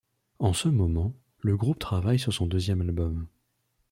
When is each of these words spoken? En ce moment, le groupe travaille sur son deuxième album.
En 0.39 0.53
ce 0.53 0.67
moment, 0.67 1.13
le 1.41 1.55
groupe 1.55 1.77
travaille 1.77 2.17
sur 2.17 2.33
son 2.33 2.47
deuxième 2.47 2.81
album. 2.81 3.27